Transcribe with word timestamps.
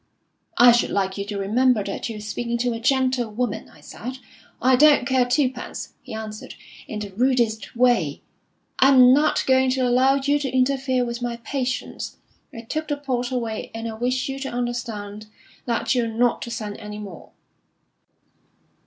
'I 0.57 0.71
should 0.71 0.89
like 0.89 1.15
you 1.19 1.25
to 1.25 1.37
remember 1.37 1.83
that 1.83 2.09
you're 2.09 2.19
speaking 2.21 2.57
to 2.57 2.73
a 2.73 2.79
gentlewoman,' 2.79 3.69
I 3.69 3.81
said. 3.81 4.17
'I 4.59 4.75
don't 4.77 5.05
care 5.07 5.25
twopence,' 5.25 5.93
he 6.01 6.11
answered, 6.15 6.55
in 6.87 6.97
the 6.97 7.11
rudest 7.11 7.75
way. 7.75 8.23
'I'm 8.79 9.13
not 9.13 9.45
going 9.45 9.69
to 9.69 9.81
allow 9.81 10.15
you 10.15 10.39
to 10.39 10.49
interfere 10.49 11.05
with 11.05 11.21
my 11.21 11.37
patients. 11.43 12.17
I 12.51 12.61
took 12.61 12.87
the 12.87 12.97
port 12.97 13.29
away, 13.29 13.69
and 13.75 13.87
I 13.87 13.93
wish 13.93 14.27
you 14.27 14.39
to 14.39 14.49
understand 14.49 15.27
that 15.67 15.93
you're 15.93 16.07
not 16.07 16.41
to 16.41 16.49
send 16.49 16.77
any 16.79 16.97
more.' 16.97 17.29